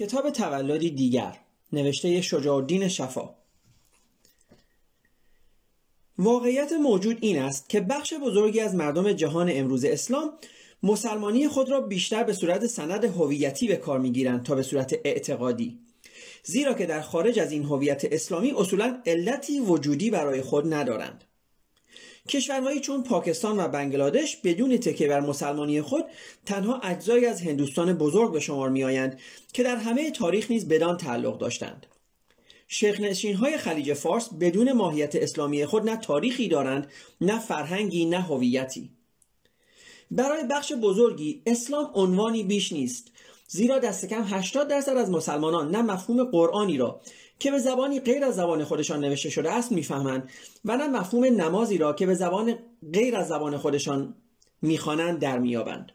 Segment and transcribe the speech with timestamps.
[0.00, 1.36] کتاب تولدی دیگر
[1.72, 3.30] نوشته شجاع الدین شفا.
[6.18, 10.32] واقعیت موجود این است که بخش بزرگی از مردم جهان امروز اسلام
[10.82, 15.78] مسلمانی خود را بیشتر به صورت سند هویتی به کار می‌گیرند تا به صورت اعتقادی.
[16.44, 21.24] زیرا که در خارج از این هویت اسلامی اصولا علتی وجودی برای خود ندارند.
[22.28, 26.04] کشورهایی چون پاکستان و بنگلادش بدون تکه بر مسلمانی خود
[26.46, 29.20] تنها اجزایی از هندوستان بزرگ به شمار میآیند
[29.52, 31.86] که در همه تاریخ نیز بدان تعلق داشتند.
[32.68, 33.00] شیخ
[33.40, 38.90] های خلیج فارس بدون ماهیت اسلامی خود نه تاریخی دارند نه فرهنگی نه هویتی.
[40.10, 43.12] برای بخش بزرگی اسلام عنوانی بیش نیست
[43.48, 47.00] زیرا دست کم 80 درصد از مسلمانان نه مفهوم قرآنی را
[47.40, 50.30] که به زبانی غیر از زبان خودشان نوشته شده است می‌فهمند.
[50.64, 52.54] و نه مفهوم نمازی را که به زبان
[52.92, 54.14] غیر از زبان خودشان
[54.62, 55.92] می‌خوانند در میابند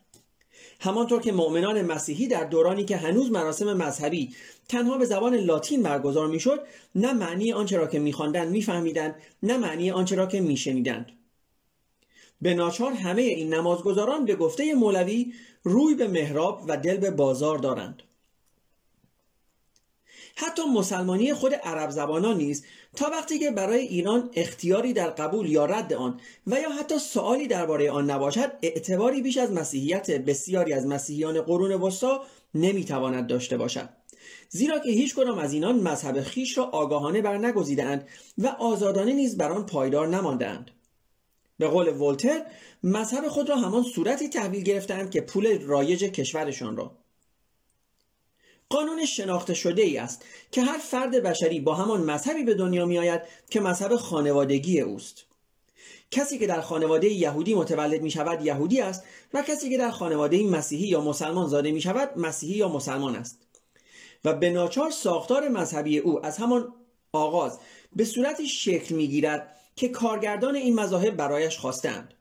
[0.80, 4.35] همانطور که مؤمنان مسیحی در دورانی که هنوز مراسم مذهبی
[4.70, 6.60] تنها به زبان لاتین برگزار می‌شد
[6.96, 11.12] نه معنی آنچه را که میخواندند میفهمیدند نه معنی آنچه را که میشنیدند.
[12.41, 17.57] به ناچار همه این نمازگزاران به گفته مولوی روی به محراب و دل به بازار
[17.57, 18.04] دارند.
[20.37, 25.65] حتی مسلمانی خود عرب زبانان نیز تا وقتی که برای ایران اختیاری در قبول یا
[25.65, 30.87] رد آن و یا حتی سوالی درباره آن نباشد اعتباری بیش از مسیحیت بسیاری از
[30.87, 32.23] مسیحیان قرون وسطا
[32.55, 33.89] نمی‌تواند داشته باشد.
[34.49, 39.37] زیرا که هیچ کدام از اینان مذهب خیش را آگاهانه بر نگزیدند و آزادانه نیز
[39.37, 40.71] بر آن پایدار نماندند
[41.59, 42.45] به قول ولتر
[42.83, 47.04] مذهب خود را همان صورتی تحویل گرفتند که پول رایج کشورشان را
[48.70, 52.98] قانون شناخته شده ای است که هر فرد بشری با همان مذهبی به دنیا می
[52.98, 55.26] آید که مذهب خانوادگی اوست.
[56.12, 60.43] کسی که در خانواده یهودی متولد می شود یهودی است و کسی که در خانواده
[60.43, 63.40] مسیحی یا مسلمان زاده می شود مسیحی یا مسلمان است.
[64.25, 66.74] و به ناچار ساختار مذهبی او از همان
[67.13, 67.59] آغاز
[67.96, 72.14] به صورتی شکل می گیرد که کارگردان این مذاهب برایش خواستند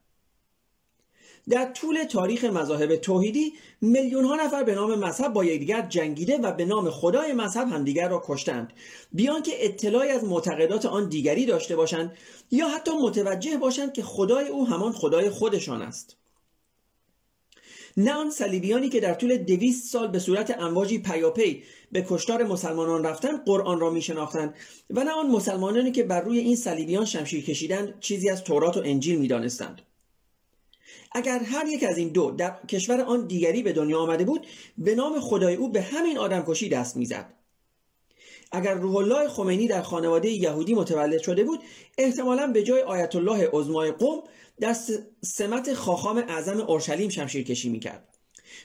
[1.48, 6.52] در طول تاریخ مذاهب توحیدی میلیون ها نفر به نام مذهب با یکدیگر جنگیده و
[6.52, 8.72] به نام خدای مذهب همدیگر را کشتند.
[9.12, 12.12] بیان که اطلاعی از معتقدات آن دیگری داشته باشند
[12.50, 16.16] یا حتی متوجه باشند که خدای او همان خدای خودشان است.
[17.96, 21.62] نه آن صلیبیانی که در طول دویست سال به صورت امواجی پیاپی
[21.92, 24.54] به کشتار مسلمانان رفتند قرآن را میشناختند
[24.90, 28.82] و نه آن مسلمانانی که بر روی این صلیبیان شمشیر کشیدند چیزی از تورات و
[28.84, 29.82] انجیل می‌دانستند.
[31.12, 34.46] اگر هر یک از این دو در کشور آن دیگری به دنیا آمده بود
[34.78, 37.32] به نام خدای او به همین آدمکشی دست می‌زد.
[38.52, 41.60] اگر روح الله خمینی در خانواده یهودی متولد شده بود
[41.98, 44.22] احتمالا به جای آیت الله عظمای قوم
[44.60, 44.76] در
[45.22, 48.08] سمت خاخام اعظم اورشلیم شمشیر کشی می‌کرد.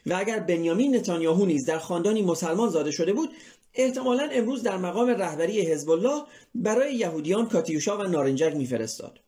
[0.05, 3.29] و اگر بنیامین نتانیاهو نیز در خاندانی مسلمان زاده شده بود
[3.73, 6.23] احتمالا امروز در مقام رهبری حزب الله
[6.55, 9.19] برای یهودیان کاتیوشا و نارنجک میفرستاد.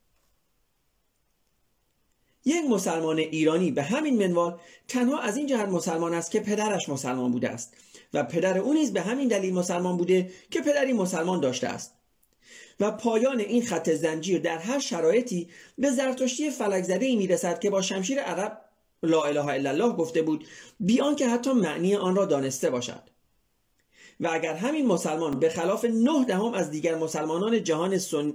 [2.46, 7.32] یک مسلمان ایرانی به همین منوال تنها از این جهت مسلمان است که پدرش مسلمان
[7.32, 7.74] بوده است
[8.14, 11.94] و پدر او نیز به همین دلیل مسلمان بوده که پدری مسلمان داشته است.
[12.80, 17.70] و پایان این خط زنجیر در هر شرایطی به زرتشتی فلک زده ای می‌رسد که
[17.70, 18.62] با شمشیر عرب
[19.04, 20.46] لا اله الا الله گفته بود
[20.80, 23.02] بیان که حتی معنی آن را دانسته باشد.
[24.20, 28.34] و اگر همین مسلمان به خلاف نه دهم از دیگر مسلمانان جهان سن...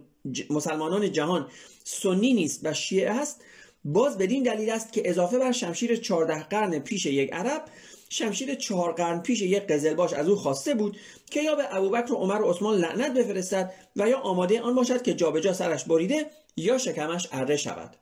[0.50, 1.47] مسلمانان جهان
[1.84, 3.41] سنی نیست و شیعه است
[3.86, 7.64] باز بدین دلیل است که اضافه بر شمشیر 14 قرن پیش یک عرب
[8.08, 10.97] شمشیر چهار قرن پیش یک قزلباش از او خواسته بود
[11.30, 15.02] که یا به ابوبکر و عمر و عثمان لعنت بفرستد و یا آماده آن باشد
[15.02, 16.26] که جابجا سرش بریده
[16.56, 17.96] یا شکمش اره شود.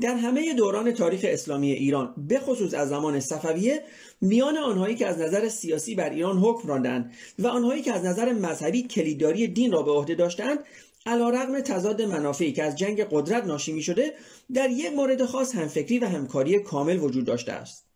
[0.00, 3.82] در همه دوران تاریخ اسلامی ایران به خصوص از زمان صفویه
[4.20, 8.32] میان آنهایی که از نظر سیاسی بر ایران حکم راندند و آنهایی که از نظر
[8.32, 10.58] مذهبی کلیدداری دین را به عهده داشتند
[11.06, 14.14] علا رقم تضاد منافعی که از جنگ قدرت ناشی می شده
[14.54, 17.86] در یک مورد خاص همفکری و همکاری کامل وجود داشته است.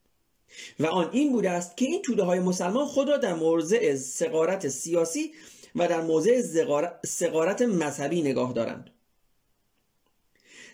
[0.81, 4.69] و آن این بوده است که این توده های مسلمان خود را در موضع سقارت
[4.69, 5.33] سیاسی
[5.75, 6.43] و در موضع
[7.07, 8.91] سقارت مذهبی نگاه دارند.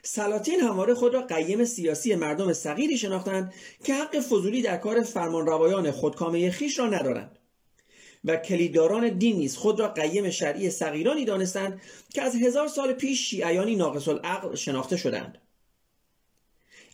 [0.03, 3.55] سلاطین همواره خود را قیم سیاسی مردم صغیری شناختند
[3.85, 7.39] که حق فضولی در کار فرمانروایان خودکامه خیش را ندارند.
[8.25, 11.81] و کلیدداران دین نیز خود را قیم شرعی صغیرانی دانستند
[12.15, 15.39] که از هزار سال پیش شیعیانی ناقص العقل شناخته شدند.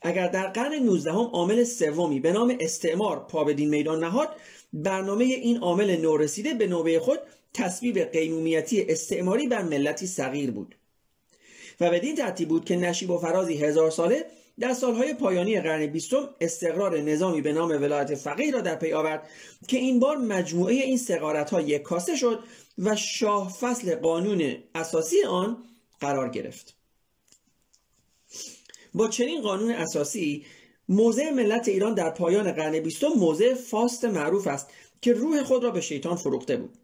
[0.02, 4.28] اگر در قرن 19 هم عامل سومی به نام استعمار پا به دین میدان نهاد
[4.72, 7.18] برنامه این عامل نورسیده به نوبه خود
[7.54, 10.74] تصویب قیمومیتی استعماری بر ملتی صغیر بود.
[11.80, 14.26] و بدین ترتیب بود که نشیب و فرازی هزار ساله
[14.60, 19.28] در سالهای پایانی قرن بیستم استقرار نظامی به نام ولایت فقیه را در پی آورد
[19.68, 22.44] که این بار مجموعه این سقارت ها یک کاسه شد
[22.78, 25.56] و شاه فصل قانون اساسی آن
[26.00, 26.76] قرار گرفت.
[28.94, 30.46] با چنین قانون اساسی
[30.88, 34.70] موضع ملت ایران در پایان قرن بیستم موضع فاست معروف است
[35.00, 36.78] که روح خود را به شیطان فروخته بود.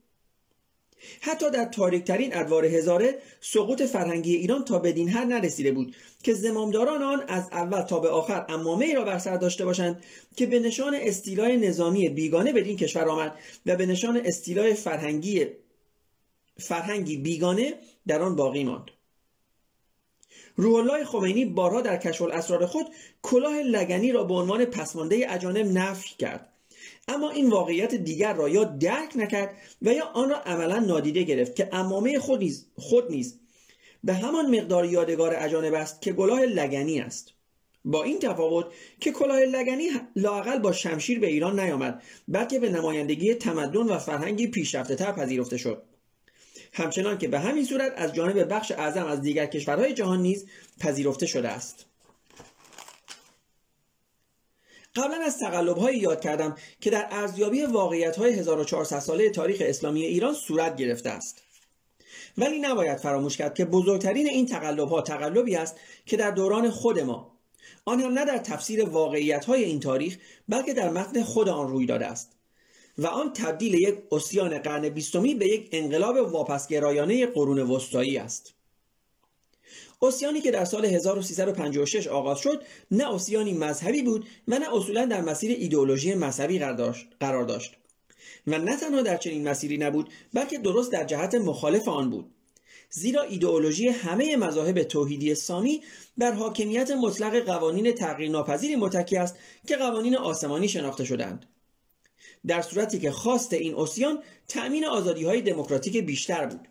[1.20, 7.02] حتی در تاریکترین ادوار هزاره سقوط فرهنگی ایران تا بدین حد نرسیده بود که زمامداران
[7.02, 10.04] آن از اول تا به آخر امامه ای را بر سر داشته باشند
[10.36, 15.46] که به نشان استیلای نظامی بیگانه بدین کشور آمد و به نشان استیلای فرهنگی
[16.58, 17.74] فرهنگی بیگانه
[18.06, 18.90] در آن باقی ماند.
[20.56, 22.86] روح الله خمینی بارها در کشف الاسرار خود
[23.22, 26.51] کلاه لگنی را به عنوان پسمانده اجانب نفی کرد.
[27.08, 31.56] اما این واقعیت دیگر را یا درک نکرد و یا آن را عملا نادیده گرفت
[31.56, 33.38] که امامه خود نیز, خود نیز
[34.04, 37.32] به همان مقدار یادگار اجانب است که کلاه لگنی است.
[37.84, 38.66] با این تفاوت
[39.00, 44.46] که کلاه لگنی لاقل با شمشیر به ایران نیامد بلکه به نمایندگی تمدن و فرهنگی
[44.46, 45.82] پیشرفته تر پذیرفته شد.
[46.72, 50.46] همچنان که به همین صورت از جانب بخش اعظم از دیگر کشورهای جهان نیز
[50.80, 51.86] پذیرفته شده است.
[54.96, 60.34] قبلا از تقلب یاد کردم که در ارزیابی واقعیت های 1400 ساله تاریخ اسلامی ایران
[60.34, 61.42] صورت گرفته است.
[62.38, 67.00] ولی نباید فراموش کرد که بزرگترین این تقلب ها تقلبی است که در دوران خود
[67.00, 67.32] ما.
[67.84, 70.16] آن هم نه در تفسیر واقعیت های این تاریخ
[70.48, 72.32] بلکه در متن خود آن روی داده است.
[72.98, 78.54] و آن تبدیل یک اسیان قرن بیستمی به یک انقلاب واپسگرایانه قرون وسطایی است.
[80.02, 85.20] اوسیانی که در سال 1356 آغاز شد نه اوسیانی مذهبی بود و نه اصولا در
[85.20, 86.58] مسیر ایدئولوژی مذهبی
[87.20, 87.76] قرار داشت
[88.46, 92.30] و نه تنها در چنین مسیری نبود بلکه درست در جهت مخالف آن بود.
[92.90, 95.82] زیرا ایدئولوژی همه مذاهب توحیدی سامی
[96.18, 101.46] بر حاکمیت مطلق قوانین تغییر ناپذیری متکی است که قوانین آسمانی شناخته شدند
[102.46, 106.68] در صورتی که خواست این اوسیان تأمین آزادی های دموکراتیک بیشتر بود.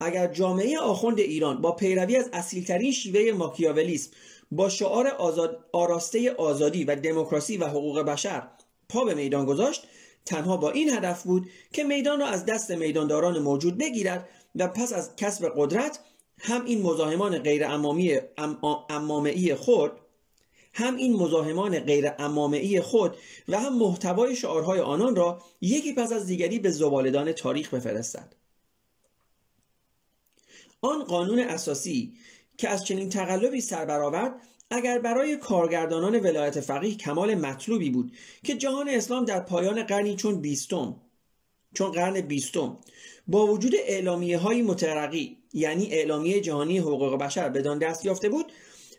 [0.00, 4.10] اگر جامعه آخوند ایران با پیروی از اصیلترین شیوه ماکیاولیسم
[4.50, 8.42] با شعار آزاد آراسته آزادی و دموکراسی و حقوق بشر
[8.88, 9.86] پا به میدان گذاشت
[10.24, 14.92] تنها با این هدف بود که میدان را از دست میدانداران موجود بگیرد و پس
[14.92, 15.98] از کسب قدرت
[16.38, 17.66] هم این مزاحمان غیر
[18.88, 19.92] امامه خود
[20.72, 23.16] هم این مزاحمان غیر امامه خود
[23.48, 28.39] و هم محتوای شعارهای آنان را یکی پس از دیگری به زبالدان تاریخ بفرستد.
[30.82, 32.14] آن قانون اساسی
[32.58, 34.34] که از چنین تقلبی سر برآورد
[34.70, 38.12] اگر برای کارگردانان ولایت فقیه کمال مطلوبی بود
[38.44, 40.96] که جهان اسلام در پایان قرنی چون بیستم
[41.74, 42.78] چون قرن بیستم
[43.26, 48.52] با وجود اعلامیه های مترقی یعنی اعلامیه جهانی حقوق بشر بدان دست یافته بود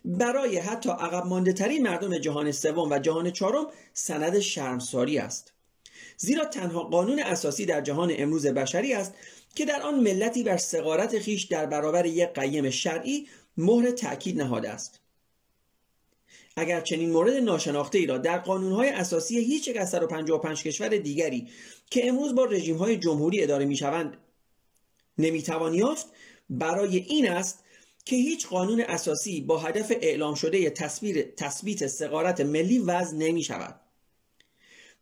[0.04, 5.52] برای حتی عقب مانده ترین مردم جهان سوم و جهان چهارم سند شرمساری است.
[6.16, 9.14] زیرا تنها قانون اساسی در جهان امروز بشری است
[9.54, 13.26] که در آن ملتی بر سقارت خیش در برابر یک قیم شرعی
[13.56, 15.00] مهر تأکید نهاده است.
[16.56, 21.48] اگر چنین مورد ناشناخته ای را در قانونهای اساسی هیچ یک از 155 کشور دیگری
[21.90, 24.16] که امروز با رژیم های جمهوری اداره می شوند
[25.18, 26.06] نمی‌توان یافت
[26.50, 27.64] برای این است
[28.04, 33.80] که هیچ قانون اساسی با هدف اعلام شده تصویر تثبیت سقارت ملی وضع نمی شود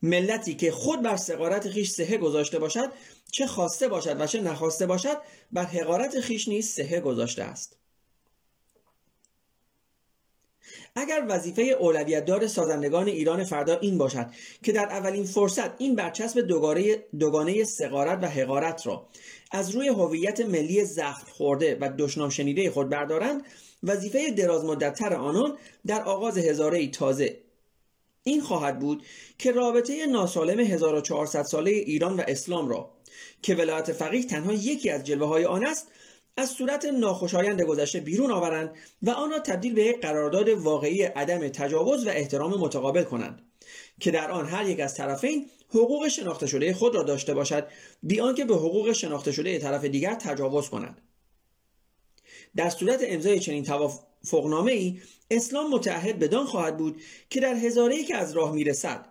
[0.02, 2.93] ملتی که خود بر سقارت خیش سهه گذاشته باشد
[3.32, 5.17] چه خواسته باشد و چه نخواسته باشد
[5.53, 7.77] بر حقارت خیش نیز سهه گذاشته است.
[10.96, 14.27] اگر وظیفه اولویت دار سازندگان ایران فردا این باشد
[14.63, 19.08] که در اولین فرصت این برچسب دوگانه, دوگانه سقارت و حقارت را
[19.53, 23.43] از روی هویت ملی زخم خورده و دشنام شنیده خود بردارند
[23.82, 27.41] وظیفه دراز مدتتر آنان در آغاز هزاره تازه
[28.22, 29.03] این خواهد بود
[29.39, 32.91] که رابطه ناسالم 1400 ساله ایران و اسلام را
[33.43, 35.89] که ولایت فقیه تنها یکی از جلوه های آن است
[36.36, 41.48] از صورت ناخوشایند گذشته بیرون آورند و آن را تبدیل به یک قرارداد واقعی عدم
[41.48, 43.43] تجاوز و احترام متقابل کنند
[44.00, 47.69] که در آن هر یک از طرفین حقوق شناخته شده خود را داشته باشد
[48.03, 51.00] بی آنکه به حقوق شناخته شده طرف دیگر تجاوز کنند.
[52.56, 53.65] در صورت امضای چنین
[54.31, 55.00] توافقنامه ای
[55.31, 57.00] اسلام متعهد بدان خواهد بود
[57.31, 59.06] که در هزاره که از راه می‌رسد.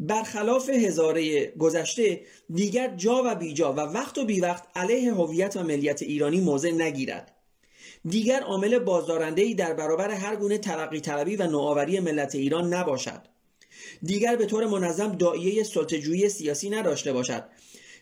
[0.00, 2.20] برخلاف هزاره گذشته
[2.54, 6.70] دیگر جا و بیجا و وقت و بی وقت علیه هویت و ملیت ایرانی موضع
[6.70, 7.34] نگیرد.
[8.08, 13.20] دیگر عامل بازدارنده در برابر هر گونه ترقی طلبی و نوآوری ملت ایران نباشد.
[14.02, 17.44] دیگر به طور منظم دائیه سلطه‌جویی سیاسی نداشته باشد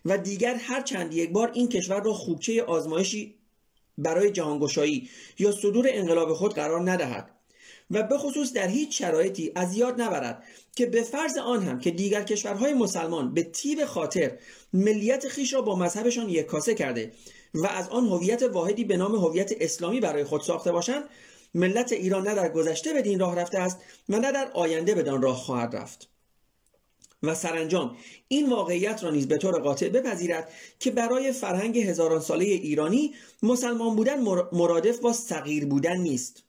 [0.04, 3.35] و دیگر هر چند یک بار این کشور را خوبچه آزمایشی
[3.99, 7.30] برای جهانگشایی یا صدور انقلاب خود قرار ندهد
[7.90, 10.44] و به خصوص در هیچ شرایطی از یاد نبرد
[10.76, 14.38] که به فرض آن هم که دیگر کشورهای مسلمان به تیب خاطر
[14.72, 17.12] ملیت خیش را با مذهبشان یکاسه کرده
[17.54, 21.04] و از آن هویت واحدی به نام هویت اسلامی برای خود ساخته باشند
[21.54, 25.37] ملت ایران نه در گذشته بدین راه رفته است و نه در آینده بدان راه
[25.37, 26.12] خواهد رفت.
[27.23, 27.97] و سرانجام.
[28.29, 33.97] این واقعیت را نیز به طور قاطع بپذیرد که برای فرهنگ هزاران ساله ایرانی مسلمان
[33.97, 34.21] بودن
[34.52, 36.43] مرادف با صغیر بودن نیست.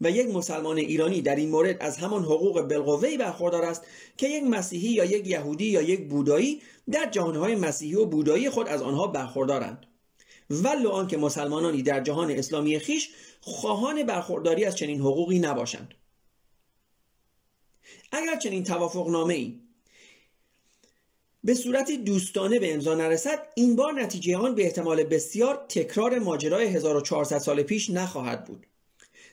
[0.00, 3.82] و یک مسلمان ایرانی در این مورد از همان حقوق بالقوه‌ای برخوردار است
[4.16, 8.68] که یک مسیحی یا یک یهودی یا یک بودایی در جهانهای مسیحی و بودایی خود
[8.68, 9.86] از آنها برخوردارند.
[10.50, 13.10] ولو آنکه مسلمانانی در جهان اسلامی خیش
[13.40, 15.94] خواهان برخورداری از چنین حقوقی نباشند.
[18.12, 19.60] اگر چنین توافق نامه ای
[21.48, 26.66] به صورت دوستانه به امضا نرسد این بار نتیجه آن به احتمال بسیار تکرار ماجرای
[26.66, 28.66] 1400 سال پیش نخواهد بود.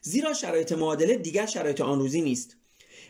[0.02, 2.58] زیرا شرایط معادله دیگر شرایط آن روزی نیست.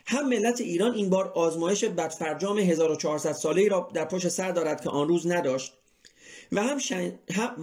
[0.06, 4.90] هم ملت ایران این بار آزمایش بدفرجام 1400 ساله را در پشت سر دارد که
[4.90, 5.74] آن روز نداشت
[6.52, 6.82] و هم,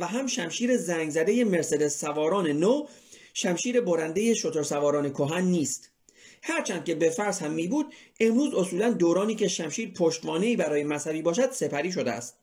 [0.01, 2.87] و هم شمشیر زنگ زده مرسدس سواران نو
[3.35, 5.92] شمشیر برنده شتر سواران کهن نیست.
[6.43, 11.23] هرچند که به فرض هم می بود امروز اصولا دورانی که شمشیر پشتوانه برای مذهبی
[11.23, 12.37] باشد سپری شده است.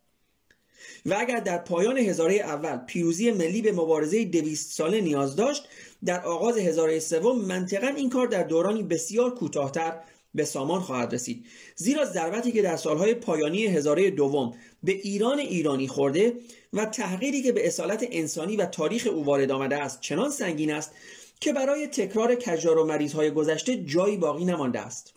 [1.05, 5.63] و اگر در پایان هزاره اول پیروزی ملی به مبارزه دویست ساله نیاز داشت
[6.05, 9.99] در آغاز هزاره سوم منطقا این کار در دورانی بسیار کوتاهتر
[10.35, 11.45] به سامان خواهد رسید.
[11.75, 14.53] زیرا ضربتی که در سالهای پایانی هزاره دوم
[14.83, 16.33] به ایران ایرانی خورده
[16.73, 20.91] و تحقیری که به اصالت انسانی و تاریخ او وارد آمده است چنان سنگین است
[21.39, 25.13] که برای تکرار کجار و مریضهای گذشته جایی باقی نمانده است.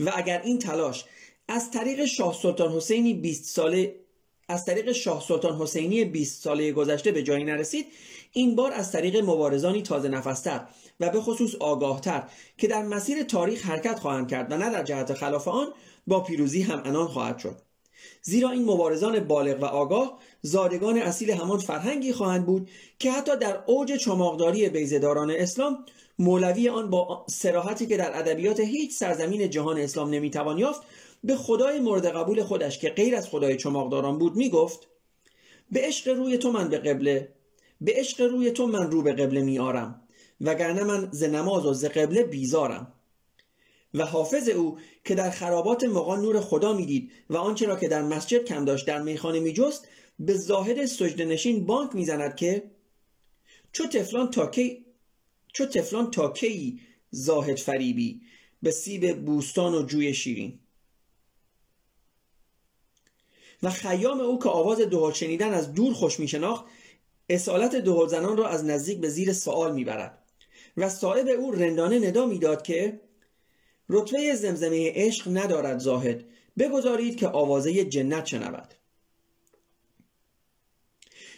[0.00, 1.04] و اگر این تلاش
[1.48, 3.94] از طریق شاه سلطان حسینی 20 ساله
[4.48, 7.86] از طریق شاه سلطان حسینی 20 ساله گذشته به جایی نرسید
[8.32, 10.66] این بار از طریق مبارزانی تازه نفستر
[11.00, 12.22] و به خصوص آگاهتر
[12.58, 15.66] که در مسیر تاریخ حرکت خواهند کرد و نه در جهت خلاف آن
[16.06, 17.63] با پیروزی هم انان خواهد شد.
[18.22, 23.58] زیرا این مبارزان بالغ و آگاه زادگان اصیل همان فرهنگی خواهند بود که حتی در
[23.66, 25.84] اوج چماقداری بیزداران اسلام
[26.18, 30.82] مولوی آن با سراحتی که در ادبیات هیچ سرزمین جهان اسلام نمی‌توان یافت
[31.24, 34.88] به خدای مورد قبول خودش که غیر از خدای چماقداران بود می‌گفت
[35.70, 37.28] به عشق روی تو من به قبله
[37.80, 40.00] به عشق روی تو من رو به قبله میارم
[40.40, 42.92] وگرنه من ز نماز و ز قبله بیزارم.
[43.94, 48.02] و حافظ او که در خرابات مقان نور خدا می‌دید و آنچه را که در
[48.02, 52.70] مسجد کم داشت در میخانه میجست به ظاهر سجده نشین بانک می‌زند که
[53.72, 54.84] چو تفلان تا کی
[55.52, 56.10] چو تفلان
[57.10, 58.20] زاهد فریبی
[58.62, 60.58] به سیب بوستان و جوی شیرین.
[63.62, 66.64] و خیام او که آواز دهل شنیدن از دور خوش میشناخت
[67.28, 70.18] اصالت دهل زنان را از نزدیک به زیر سوال می‌برد
[70.76, 73.00] و صاحب او رندانه ندا می‌داد که
[73.88, 76.24] رتبه زمزمه عشق ندارد زاهد.
[76.58, 78.74] بگذارید که آوازه جنت شنود.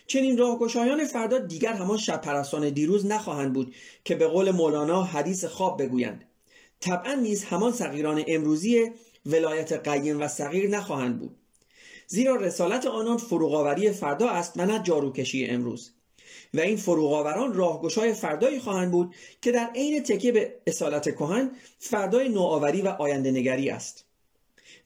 [0.06, 3.74] چنین راهگشایان فردا دیگر همان شب پرستان دیروز نخواهند بود
[4.04, 6.24] که به قول مولانا حدیث خواب بگویند.
[6.80, 8.90] طبعا نیز همان صغیران امروزی
[9.26, 11.36] ولایت قیم و صغیر نخواهند بود.
[12.06, 15.95] زیرا رسالت آنان فروغاوری فردا است و نه جاروکشی امروز.
[16.54, 22.28] و این فروغاوران راهگشای فردایی خواهند بود که در عین تکیه به اصالت کهن فردای
[22.28, 24.04] نوآوری و آینده نگری است.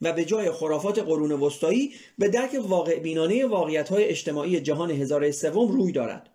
[0.02, 5.30] و به جای خرافات قرون وسطایی به درک واقع بینانه واقعیت های اجتماعی جهان هزاره
[5.30, 6.30] سوم روی دارد.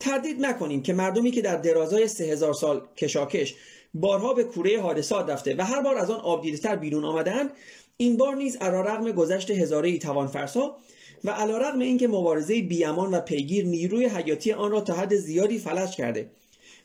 [0.00, 3.54] تردید نکنیم که مردمی که در درازای سه هزار سال کشاکش
[3.94, 7.50] بارها به کوره حادثات رفته و هر بار از آن آبدیدتر بیرون آمدهاند
[7.96, 10.76] این بار نیز علیرغم گذشت هزاره ای توان فرسا
[11.24, 15.96] و علیرغم اینکه مبارزه بیامان و پیگیر نیروی حیاتی آن را تا حد زیادی فلج
[15.96, 16.30] کرده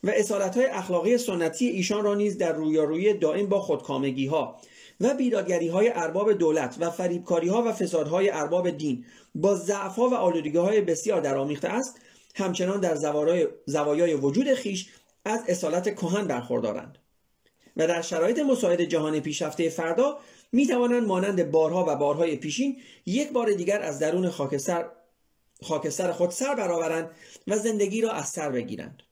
[0.03, 4.59] و اصالت های اخلاقی سنتی ایشان را نیز در رویارویی دائم با خودکامگی ها
[5.01, 10.13] و بیدادگری های ارباب دولت و فریبکاری ها و فسادهای ارباب دین با ضعف و
[10.15, 11.99] آلودگی های بسیار درآمیخته است
[12.35, 12.95] همچنان در
[13.65, 14.89] زوایای وجود خیش
[15.25, 16.97] از اصالت کهن برخوردارند.
[17.77, 20.17] و در شرایط مساعد جهان پیشرفته فردا
[20.53, 24.85] می توانند مانند بارها و بارهای پیشین یک بار دیگر از درون خاکستر
[25.63, 27.11] خاکستر خود سر برآورند
[27.47, 29.03] و زندگی را از سر بگیرند.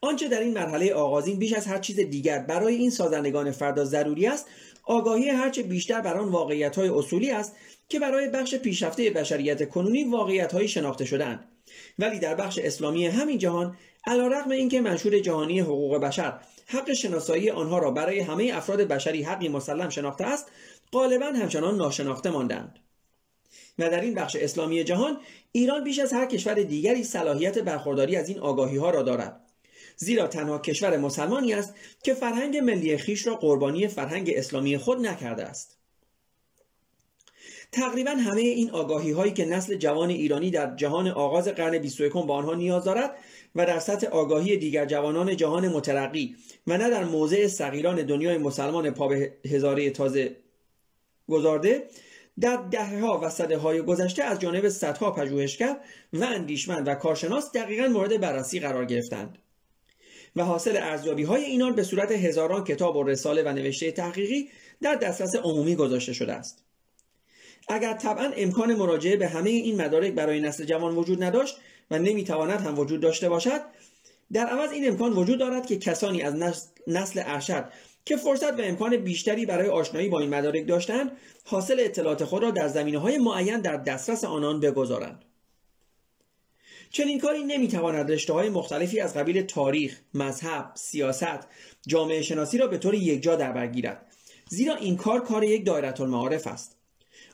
[0.00, 4.26] آنچه در این مرحله آغازین بیش از هر چیز دیگر برای این سازندگان فردا ضروری
[4.26, 4.46] است
[4.84, 7.56] آگاهی هرچه بیشتر بر آن واقعیت های اصولی است
[7.88, 11.44] که برای بخش پیشرفته بشریت کنونی واقعیت های شناخته شدهاند.
[11.98, 13.76] ولی در بخش اسلامی همین جهان
[14.06, 19.48] علیرغم اینکه منشور جهانی حقوق بشر حق شناسایی آنها را برای همه افراد بشری حقی
[19.48, 20.46] مسلم شناخته است
[20.92, 22.78] غالبا همچنان ناشناخته ماندند.
[23.78, 25.20] و در این بخش اسلامی جهان
[25.52, 29.40] ایران بیش از هر کشور دیگری صلاحیت برخورداری از این آگاهی ها را دارد.
[29.96, 35.44] زیرا تنها کشور مسلمانی است که فرهنگ ملی خیش را قربانی فرهنگ اسلامی خود نکرده
[35.44, 35.75] است.
[37.72, 42.34] تقریبا همه این آگاهی هایی که نسل جوان ایرانی در جهان آغاز قرن 21 با
[42.34, 43.14] آنها نیاز دارد
[43.54, 48.90] و در سطح آگاهی دیگر جوانان جهان مترقی و نه در موضع صغیران دنیای مسلمان
[48.90, 50.36] پا به هزاره تازه
[51.28, 51.88] گذارده
[52.40, 55.76] در دهه ها و صده های گذشته از جانب صدها پژوهشگر
[56.12, 59.38] و اندیشمند و کارشناس دقیقا مورد بررسی قرار گرفتند
[60.36, 64.48] و حاصل ارزیابی های اینان به صورت هزاران کتاب و رساله و نوشته تحقیقی
[64.82, 66.65] در دسترس عمومی گذاشته شده است.
[67.68, 71.56] اگر طبعا امکان مراجعه به همه این مدارک برای نسل جوان وجود نداشت
[71.90, 73.60] و نمی‌تواند هم وجود داشته باشد
[74.32, 76.34] در عوض این امکان وجود دارد که کسانی از
[76.86, 77.64] نسل ارشد
[78.04, 81.12] که فرصت و امکان بیشتری برای آشنایی با این مدارک داشتند
[81.44, 85.24] حاصل اطلاعات خود را در زمینه های معین در دسترس آنان بگذارند.
[86.90, 91.46] چنین کاری نمی‌تواند رشته های مختلفی از قبیل تاریخ، مذهب، سیاست،
[91.86, 94.06] جامعه شناسی را به طور یکجا در بر گیرد
[94.48, 96.75] زیرا این کار کار یک دایره المعارف است.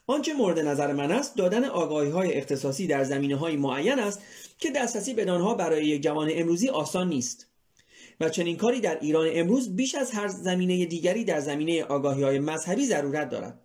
[0.06, 4.20] آنچه مورد نظر من است دادن آگاهی های اختصاصی در زمینه های معین است
[4.58, 7.46] که دسترسی به آنها برای یک جوان امروزی آسان نیست.
[8.20, 12.38] و چنین کاری در ایران امروز بیش از هر زمینه دیگری در زمینه آگاهی های
[12.38, 13.60] مذهبی ضرورت دارد.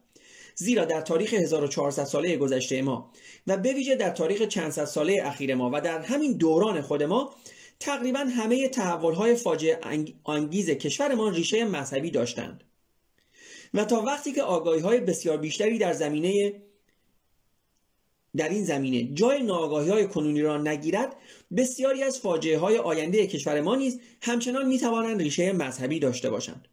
[0.56, 3.12] زیرا در تاریخ 1400 ساله گذشته ما
[3.48, 7.04] و به ویژه در تاریخ چند صد ساله اخیر ما و در همین دوران خود
[7.04, 7.36] ما
[7.80, 9.80] تقریبا همه تحولهای فاجعه
[10.26, 12.64] انگیز کشورمان ریشه مذهبی داشتند.
[13.74, 16.62] و تا وقتی که آگاهی های بسیار بیشتری در زمینه
[18.38, 21.16] در این زمینه جای ناآگاهی های کنونی را نگیرد
[21.58, 26.68] بسیاری از فاجعه های آینده کشور ما نیز همچنان می توانند ریشه مذهبی داشته باشند.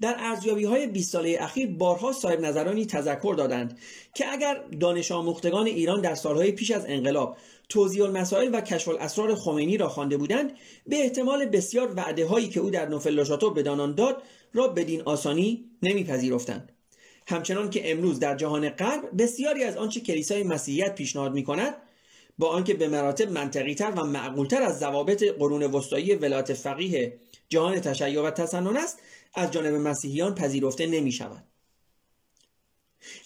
[0.00, 3.78] در ارزیابی های 20 ساله اخیر بارها صاحب نظرانی تذکر دادند
[4.14, 7.36] که اگر دانش آموختگان ایران در سالهای پیش از انقلاب
[7.68, 10.52] توضیح المسائل و کشف الاسرار خمینی را خوانده بودند
[10.86, 14.22] به احتمال بسیار وعده هایی که او در نوفل شاتو بدانان داد
[14.52, 16.72] را بدین آسانی نمیپذیرفتند
[17.26, 21.74] همچنان که امروز در جهان غرب بسیاری از آنچه کلیسای مسیحیت پیشنهاد می کند
[22.38, 27.18] با آنکه به مراتب منطقی تر و معقول تر از ضوابط قرون وسطایی ولایت فقیه
[27.48, 28.98] جهان تشیع و تسنن است
[29.34, 31.44] از جانب مسیحیان پذیرفته نمی شود.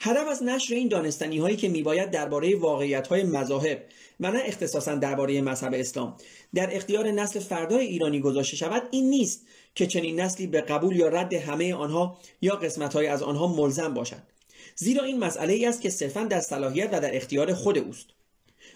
[0.01, 3.85] هدف از نشر این دانستنی هایی که میباید درباره واقعیت های مذاهب
[4.21, 6.17] و نه اختصاصا درباره مذهب اسلام
[6.55, 11.09] در اختیار نسل فردای ایرانی گذاشته شود این نیست که چنین نسلی به قبول یا
[11.09, 14.23] رد همه آنها یا قسمت های از آنها ملزم باشد.
[14.77, 18.07] زیرا این مسئله ای است که صرفا در صلاحیت و در اختیار خود اوست.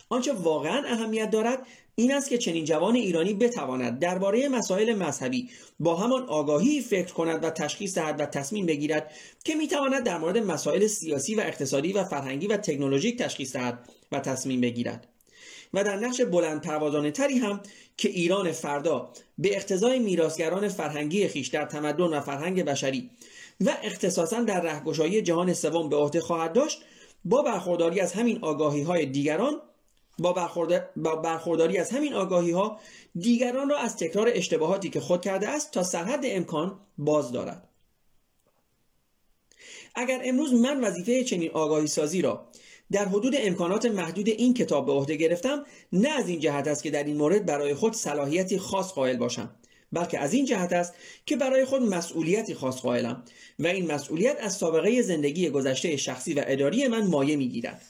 [0.09, 5.97] آنچه واقعا اهمیت دارد این است که چنین جوان ایرانی بتواند درباره مسائل مذهبی با
[5.97, 9.11] همان آگاهی فکر کند و تشخیص دهد و تصمیم بگیرد
[9.45, 14.21] که می‌تواند در مورد مسائل سیاسی و اقتصادی و فرهنگی و تکنولوژیک تشخیص دهد و
[14.21, 15.07] تصمیم بگیرد.
[15.75, 17.61] و در نقش بلند پروازانه تری هم
[17.97, 23.11] که ایران فردا به اقتضای میراثگران فرهنگی خیش در تمدن و فرهنگ بشری
[23.61, 26.83] و اختصاصا در رهگشایی جهان سوم به عهده خواهد داشت
[27.25, 29.61] با برخورداری از همین آگاهی های دیگران
[30.19, 30.33] با,
[31.17, 32.81] برخورداری از همین آگاهی ها
[33.19, 37.69] دیگران را از تکرار اشتباهاتی که خود کرده است تا سرحد امکان باز دارد.
[39.95, 42.47] اگر امروز من وظیفه چنین آگاهی سازی را
[42.93, 46.91] در حدود امکانات محدود این کتاب به عهده گرفتم نه از این جهت است که
[46.91, 49.51] در این مورد برای خود صلاحیتی خاص قائل باشم
[49.93, 50.95] بلکه از این جهت است
[51.27, 53.25] که برای خود مسئولیتی خاص قائلم
[53.59, 57.83] و این مسئولیت از سابقه زندگی گذشته شخصی و اداری من مایه می‌گیرد.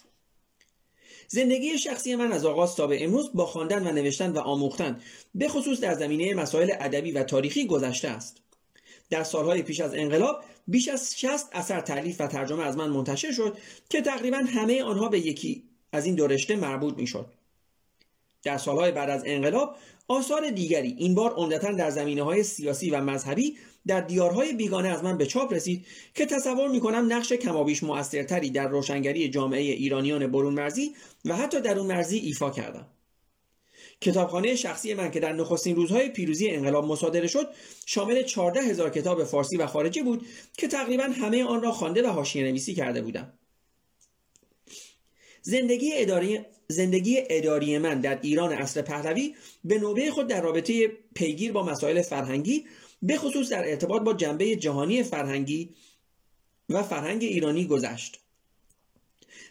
[1.28, 5.00] زندگی شخصی من از آغاز تا به امروز با خواندن و نوشتن و آموختن
[5.34, 8.42] به خصوص در زمینه مسائل ادبی و تاریخی گذشته است.
[9.10, 13.32] در سالهای پیش از انقلاب بیش از 60 اثر تعلیف و ترجمه از من منتشر
[13.32, 17.26] شد که تقریبا همه آنها به یکی از این دو رشته مربوط می‌شد.
[18.42, 19.76] در سالهای بعد از انقلاب
[20.08, 25.04] آثار دیگری این بار عمدتا در زمینه های سیاسی و مذهبی در دیارهای بیگانه از
[25.04, 30.54] من به چاپ رسید که تصور می‌کنم نقش کمابیش موثرتری در روشنگری جامعه ایرانیان برون
[30.54, 30.94] مرزی
[31.24, 32.86] و حتی درون مرزی ایفا کردم.
[34.00, 37.48] کتابخانه شخصی من که در نخستین روزهای پیروزی انقلاب مصادره شد
[37.86, 42.06] شامل 14 هزار کتاب فارسی و خارجی بود که تقریبا همه آن را خوانده و
[42.06, 43.32] حاشیه نویسی کرده بودم.
[45.42, 49.34] زندگی اداری زندگی اداری من در ایران اصر پهلوی
[49.64, 52.64] به نوبه خود در رابطه پیگیر با مسائل فرهنگی
[53.02, 55.74] به خصوص در ارتباط با جنبه جهانی فرهنگی
[56.68, 58.20] و فرهنگ ایرانی گذشت.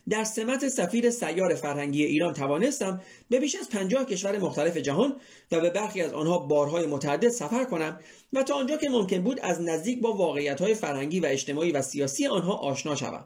[0.10, 5.16] در سمت سفیر سیار فرهنگی ایران توانستم به بیش از پنجاه کشور مختلف جهان
[5.52, 8.00] و به برخی از آنها بارهای متعدد سفر کنم
[8.34, 12.28] و تا آنجا که ممکن بود از نزدیک با واقعیتهای فرهنگی و اجتماعی و سیاسی
[12.28, 13.26] آنها آشنا شوم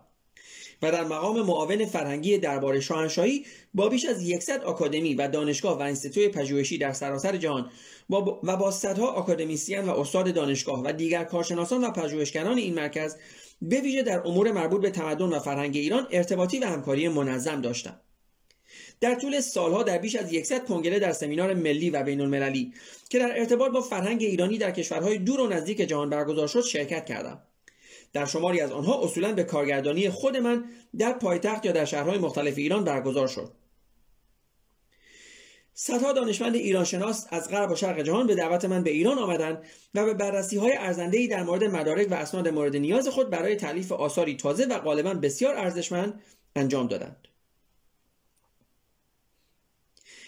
[0.84, 5.82] و در مقام معاون فرهنگی دربار شاهنشاهی با بیش از 100 آکادمی و دانشگاه و
[5.82, 7.70] انستیتوی پژوهشی در سراسر جهان
[8.46, 13.16] و با صدها آکادمیسین و استاد دانشگاه و دیگر کارشناسان و پژوهشگران این مرکز
[13.64, 18.00] به ویژه در امور مربوط به تمدن و فرهنگ ایران ارتباطی و همکاری منظم داشتم
[19.02, 22.74] در طول سالها در بیش از 100 کنگره در سمینار ملی و بین المللی
[23.10, 27.06] که در ارتباط با فرهنگ ایرانی در کشورهای دور و نزدیک جهان برگزار شد شرکت
[27.06, 27.42] کردم.
[28.14, 30.66] در شماری از آنها اصولا به کارگردانی خود من
[30.98, 33.52] در پایتخت یا در شهرهای مختلف ایران برگزار شد.
[35.74, 40.06] صدها دانشمند ایرانشناس از غرب و شرق جهان به دعوت من به ایران آمدند و
[40.06, 44.38] به بررسی های ارزنده در مورد مدارک و اسناد مورد نیاز خود برای تعلیف آثاری
[44.38, 46.22] تازه و غالبا بسیار ارزشمند
[46.56, 47.28] انجام دادند.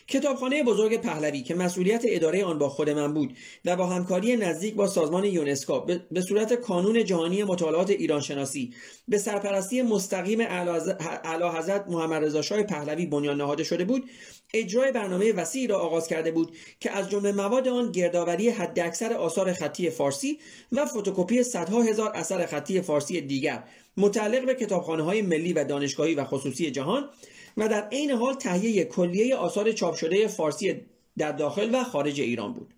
[0.08, 4.76] کتابخانه بزرگ پهلوی که مسئولیت اداره آن با خود من بود و با همکاری نزدیک
[4.76, 5.80] با سازمان یونسکو
[6.12, 8.74] به صورت کانون جهانی مطالعات ایران شناسی
[9.08, 14.10] به سرپرستی مستقیم اعلی حضرت محمد رضا شاه پهلوی بنیان نهاده شده بود
[14.54, 19.54] اجرای برنامه وسیعی را آغاز کرده بود که از جمله مواد آن گردآوری حداکثر آثار
[19.54, 20.40] خطی فارسی
[20.72, 23.64] و فتوکپی صدها هزار اثر خطی فارسی دیگر
[23.98, 27.10] متعلق به کتابخانه های ملی و دانشگاهی و خصوصی جهان
[27.58, 30.82] و در عین حال تهیه کلیه آثار چاپ شده فارسی
[31.18, 32.74] در داخل و خارج ایران بود.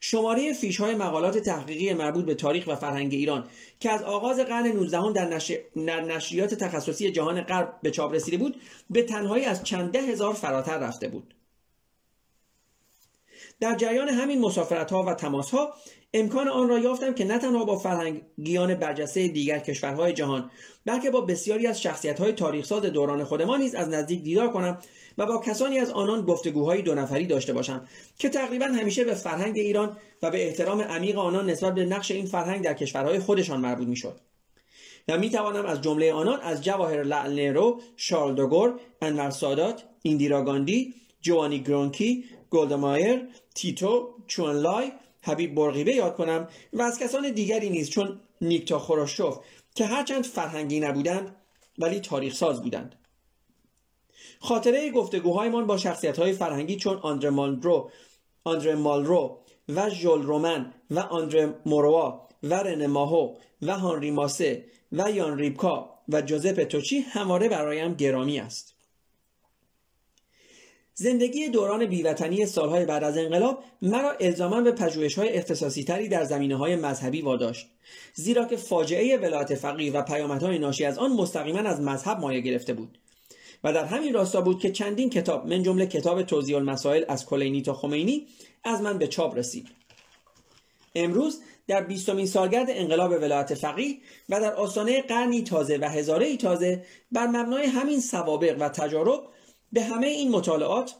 [0.00, 3.48] شماره فیش های مقالات تحقیقی مربوط به تاریخ و فرهنگ ایران
[3.80, 5.58] که از آغاز قرن 19 در, نشر...
[5.76, 8.60] نشریات تخصصی جهان غرب به چاپ رسیده بود
[8.90, 11.34] به تنهایی از چند ده هزار فراتر رفته بود.
[13.60, 15.74] در جریان همین مسافرت ها و تماس ها
[16.14, 20.50] امکان آن را یافتم که نه تنها با فرهنگیان برجسته دیگر کشورهای جهان
[20.84, 24.78] بلکه با بسیاری از شخصیت های تاریخساز دوران خودمان نیز از نزدیک دیدار کنم
[25.18, 27.88] و با کسانی از آنان گفتگوهای دو نفری داشته باشم
[28.18, 32.26] که تقریبا همیشه به فرهنگ ایران و به احترام عمیق آنان نسبت به نقش این
[32.26, 34.20] فرهنگ در کشورهای خودشان مربوط می‌شد.
[35.08, 40.42] و می توانم از جمله آنان از جواهر لعل نیرو، شارل دوگور، انور سادات، ایندیرا
[40.42, 44.92] گاندی، جوانی گرونکی، گولدمایر، تیتو، چونلای
[45.26, 49.38] حبیب برغیبه یاد کنم و از کسان دیگری نیز چون نیکتا خروشوف
[49.74, 51.36] که هرچند فرهنگی نبودند
[51.78, 52.94] ولی تاریخ ساز بودند.
[54.40, 57.90] خاطره گفتگوهایمان با شخصیت های فرهنگی چون آندر مالرو
[58.44, 65.10] آندر مالرو و ژول رومن و آندر موروا و رن ماهو و هانری ماسه و
[65.10, 68.75] یان ریبکا و جوزپ توچی همواره برایم گرامی است.
[70.98, 76.56] زندگی دوران بیوطنی سالهای بعد از انقلاب مرا الزاما به پژوهش‌های اختصاصی تری در زمینه
[76.56, 77.66] های مذهبی واداشت.
[78.14, 82.72] زیرا که فاجعه ولایت فقیه و پیامدهای ناشی از آن مستقیما از مذهب مایه گرفته
[82.72, 82.98] بود.
[83.64, 87.62] و در همین راستا بود که چندین کتاب من جمله کتاب توضیح المسائل از کلینی
[87.62, 88.26] تا خمینی
[88.64, 89.66] از من به چاپ رسید.
[90.94, 93.96] امروز در بیستمین سالگرد انقلاب ولایت فقیه
[94.28, 99.20] و در آستانه قرنی تازه و هزاره تازه بر مبنای همین سوابق و تجارب
[99.72, 100.94] به همه این مطالعات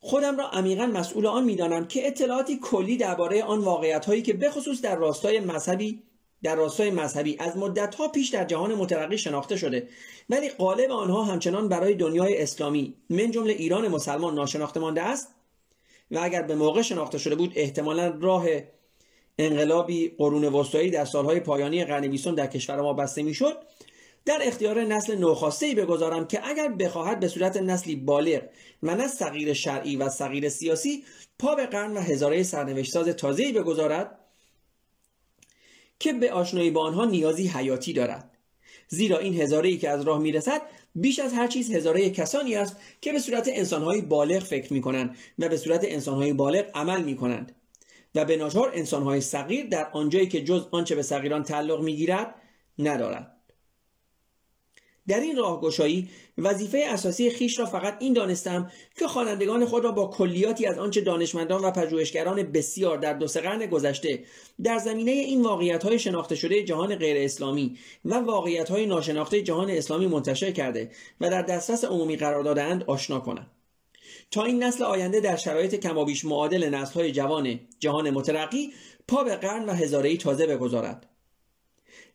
[0.00, 4.80] خودم را عمیقا مسئول آن می‌دانم که اطلاعاتی کلی درباره آن واقعیت هایی که بخصوص
[4.80, 6.02] در راستای مذهبی
[6.42, 9.88] در راستای مذهبی از مدت ها پیش در جهان مترقی شناخته شده.
[10.30, 15.28] ولی قالب آنها همچنان برای دنیای اسلامی من جمله ایران مسلمان ناشناخته مانده است
[16.10, 18.46] و اگر به موقع شناخته شده بود احتمالا راه
[19.38, 23.56] انقلابی قرون وسطایی در سالهای پایانی قرن بیستم در کشور ما بسته می‌شد.
[24.24, 28.42] در اختیار نسل نوخاسته ای بگذارم که اگر بخواهد به صورت نسلی بالغ
[28.82, 31.04] و نه صغیر شرعی و صغیر سیاسی
[31.38, 34.18] پا به قرن و هزاره سرنوشتساز تازه‌ای بگذارد
[35.98, 38.30] که به آشنایی با آنها نیازی حیاتی دارد.
[38.88, 40.62] زیرا این هزاره ای که از راه می‌رسد
[40.94, 45.16] بیش از هر چیز هزاره کسانی است که به صورت انسانهای بالغ فکر می کنند
[45.38, 47.54] و به صورت انسانهای بالغ عمل می کنند
[48.14, 52.34] و به ناچار انسانهای صغیر در آنجایی که جز آنچه به صغیران تعلق می‌گیرد
[52.78, 53.31] ندارد.
[55.08, 60.06] در این راهگشایی وظیفه اساسی خیش را فقط این دانستم که خوانندگان خود را با
[60.06, 64.24] کلیاتی از آنچه دانشمندان و پژوهشگران بسیار در دو قرن گذشته
[64.62, 69.70] در زمینه این واقعیت های شناخته شده جهان غیر اسلامی و واقعیت های ناشناخته جهان
[69.70, 73.46] اسلامی منتشر کرده و در دسترس عمومی قرار دادهاند آشنا کنم.
[74.30, 78.72] تا این نسل آینده در شرایط کمابیش معادل نسل های جوان جهان مترقی
[79.08, 81.11] پا به قرن و هزاره تازه بگذارد.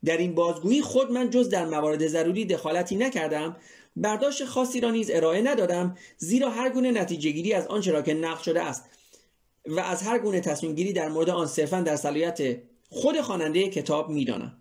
[0.05, 3.57] در این بازگویی خود من جز در موارد ضروری دخالتی نکردم.
[3.95, 8.13] برداشت خاصی را نیز ارائه ندادم زیرا هر گونه نتیجه گیری از آنچه را که
[8.13, 8.85] نقل شده است
[9.65, 12.57] و از هر گونه تصمیم گیری در مورد آن صرفا در صلاحیت
[12.89, 14.57] خود خواننده کتاب می‌دانم.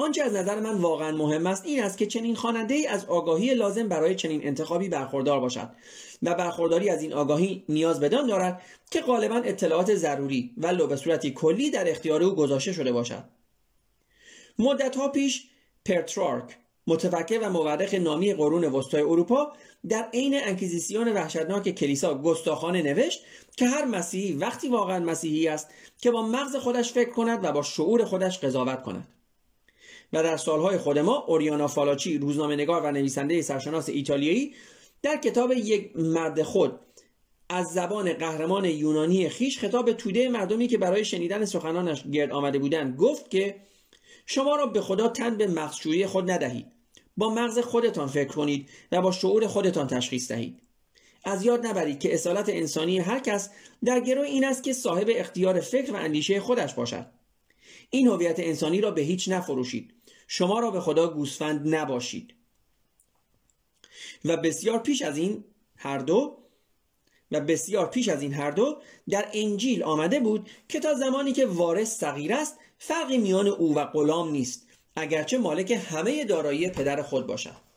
[0.00, 3.54] آنچه از نظر من واقعا مهم است این است که چنین خواننده ای از آگاهی
[3.54, 5.68] لازم برای چنین انتخابی برخوردار باشد
[6.22, 11.30] و برخورداری از این آگاهی نیاز بدان دارد که غالبا اطلاعات ضروری ولو به صورتی
[11.30, 13.24] کلی در اختیار او گذاشته شده باشد.
[14.58, 15.44] مدت ها پیش
[15.84, 19.52] پرترارک متفکر و مورخ نامی قرون وسطای اروپا
[19.88, 23.24] در عین انکیزیسیون وحشتناک کلیسا گستاخانه نوشت
[23.56, 25.68] که هر مسیحی وقتی واقعا مسیحی است
[26.00, 29.17] که با مغز خودش فکر کند و با شعور خودش قضاوت کند.
[30.12, 34.54] و در سالهای خود ما اوریانا فالاچی روزنامه نگار و نویسنده سرشناس ایتالیایی
[35.02, 36.80] در کتاب یک مرد خود
[37.48, 42.58] از زبان قهرمان یونانی خیش خطاب به توده مردمی که برای شنیدن سخنانش گرد آمده
[42.58, 43.56] بودند گفت که
[44.26, 46.66] شما را به خدا تن به مغزشویی خود ندهید.
[47.16, 50.60] با مغز خودتان فکر کنید و با شعور خودتان تشخیص دهید.
[51.24, 53.50] از یاد نبرید که اصالت انسانی هر کس
[53.84, 57.06] در گروه این است که صاحب اختیار فکر و اندیشه خودش باشد.
[57.90, 59.94] این هویت انسانی را به هیچ نفروشید.
[60.30, 62.34] شما را به خدا گوسفند نباشید.
[64.24, 65.44] و بسیار پیش از این
[65.76, 66.38] هر دو
[67.30, 71.46] و بسیار پیش از این هر دو در انجیل آمده بود که تا زمانی که
[71.46, 77.26] وارث صغیر است فرقی میان او و غلام نیست اگرچه مالک همه دارایی پدر خود
[77.26, 77.68] باشد.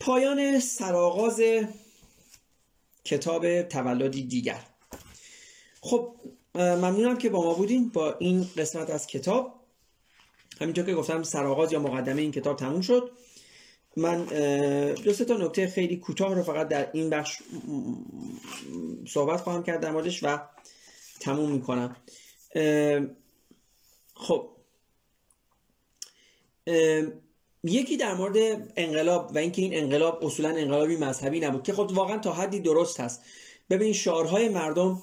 [0.00, 1.40] پایان سرآغاز
[3.04, 4.66] کتاب تولدی دیگر.
[5.80, 6.16] خب
[6.54, 9.60] ممنونم که با ما بودین با این قسمت از کتاب.
[10.60, 13.10] همینطور که گفتم سرآغاز یا مقدمه این کتاب تموم شد.
[13.96, 14.24] من
[14.94, 17.38] دو سه تا نکته خیلی کوتاه رو فقط در این بخش
[19.08, 20.38] صحبت خواهم کرد در موردش و
[21.20, 21.96] تموم می‌کنم.
[24.14, 24.50] خب.
[27.64, 28.36] یکی در مورد
[28.76, 33.00] انقلاب و اینکه این انقلاب اصولا انقلابی مذهبی نبود که خب واقعا تا حدی درست
[33.00, 33.22] هست.
[33.70, 35.02] ببین شعارهای مردم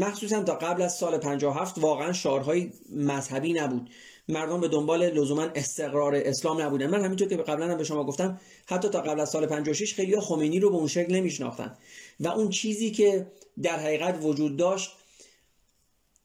[0.00, 3.90] مخصوصا تا قبل از سال 57 واقعا شعارهای مذهبی نبود.
[4.28, 6.86] مردم به دنبال لزوما استقرار اسلام نبودن.
[6.86, 10.20] من همینطور که قبلا هم به شما گفتم حتی تا قبل از سال 56 خیلی
[10.20, 11.76] خمینی رو به اون شکل نمیشناختن.
[12.20, 13.26] و اون چیزی که
[13.62, 14.90] در حقیقت وجود داشت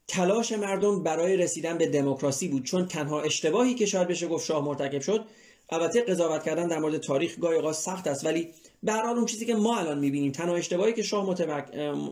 [0.08, 2.64] تلاش مردم برای رسیدن به دموکراسی بود.
[2.64, 5.24] چون تنها اشتباهی که شاید بشه گفت شاه مرتکب شد
[5.70, 8.24] البته قضاوت کردن در مورد تاریخ گاهی اوقات سخت است.
[8.24, 8.48] ولی
[8.82, 11.36] به هر اون چیزی که ما الان می‌بینیم تنها اشتباهی که شاه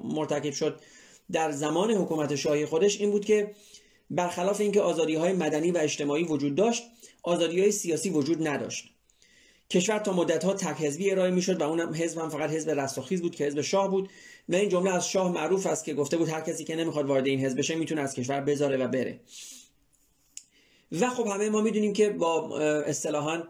[0.04, 0.80] مرتکب شد
[1.32, 3.50] در زمان حکومت شاهی خودش این بود که
[4.10, 6.82] برخلاف اینکه آزادی های مدنی و اجتماعی وجود داشت
[7.22, 8.90] آزادی های سیاسی وجود نداشت.
[9.70, 13.22] کشور تا مدت ها تک حزبی ارائه می‌شد و اون حزب هم فقط حزب رستاخیز
[13.22, 14.08] بود که حزب شاه بود.
[14.48, 17.26] و این جمله از شاه معروف است که گفته بود هر کسی که نمی‌خواد وارد
[17.26, 19.20] این حزب بشه می‌تونه از کشور بذاره و بره.
[21.00, 23.42] و خب همه ما می‌دونیم که با اصطلاحا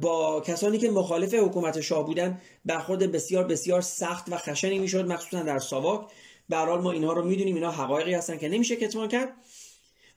[0.00, 5.42] با کسانی که مخالف حکومت شاه بودن برخورد بسیار بسیار سخت و خشنی می‌شد مخصوصا
[5.42, 6.10] در ساواک.
[6.52, 9.32] به ما اینها رو می‌دونیم اینا حقایقی هستن که نمیشه کتمان کرد.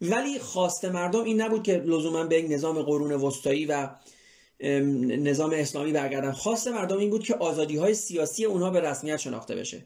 [0.02, 3.90] ولی خواست مردم این نبود که لزوما به یک نظام قرون وسطایی و
[4.60, 6.32] نظام اسلامی برگردن.
[6.32, 9.86] خواست مردم این بود که آزادی های سیاسی اونها به رسمیت شناخته بشه.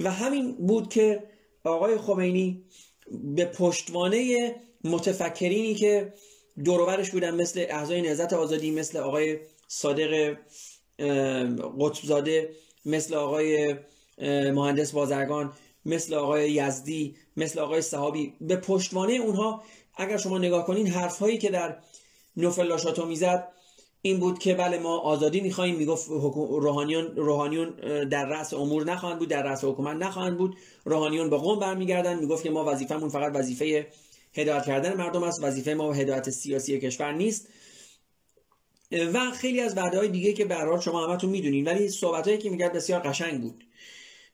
[0.00, 1.22] و همین بود که
[1.64, 2.64] آقای خمینی
[3.10, 6.14] به پشتوانه متفکرینی که
[6.64, 10.36] دوروبرش بودن مثل اعضای نهضت آزادی مثل آقای صادق
[11.80, 12.50] قطبزاده
[12.84, 13.74] مثل آقای
[14.18, 15.52] مهندس بازرگان
[15.84, 19.62] مثل آقای یزدی مثل آقای صحابی به پشتوانه اونها
[19.96, 21.76] اگر شما نگاه کنین حرف هایی که در
[22.36, 23.48] نوفل لاشاتو می‌زد
[24.02, 25.76] این بود که بله ما آزادی می‌خواهیم.
[25.76, 26.08] می‌گفت
[26.50, 27.70] روحانیون روحانیون
[28.08, 30.56] در رأس امور نخواهند بود در رأس حکومت نخواهند بود.
[30.84, 32.18] روحانیون به قوم برمیگردن.
[32.18, 33.86] می‌گفت که ما وظیفمون فقط وظیفه
[34.34, 35.44] هدایت کردن مردم است.
[35.44, 37.48] وظیفه ما هدایت سیاسی کشور نیست.
[38.92, 41.64] و خیلی از وعده های دیگه که به شما همتون می‌دونین.
[41.64, 43.64] ولی صحبت هایی که میگرد بسیار قشنگ بود.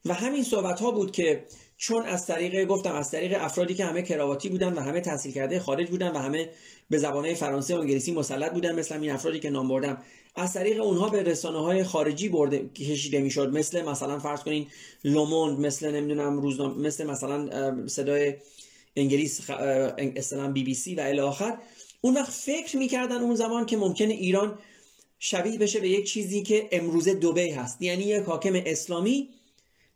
[0.05, 1.45] و همین صحبت ها بود که
[1.77, 5.61] چون از طریق گفتم از طریق افرادی که همه کراواتی بودن و همه تحصیل کرده
[5.61, 6.51] خارج بودن و همه
[6.91, 10.03] به زبانهای فرانسه و انگلیسی مسلط بودن مثل این افرادی که نام بردم.
[10.37, 13.49] از طریق اونها به رسانه های خارجی برده کشیده می‌شد.
[13.49, 14.67] مثل مثلا فرض کنین
[15.05, 18.35] لوموند مثل نمی‌دونم روزنامه مثل مثلا صدای
[18.97, 19.51] انگلیس
[20.17, 21.59] اصطلاحا بی بی سی و الی آخر.
[22.01, 24.59] اون وقت فکر می‌کردن اون زمان که ممکنه ایران
[25.19, 27.83] شبیه بشه به یک چیزی که امروزه دبی هست.
[27.83, 29.29] یعنی یک حاکم اسلامی